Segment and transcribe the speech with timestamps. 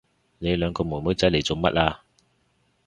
[0.39, 2.03] 你兩個妹妹仔嚟做乜啊？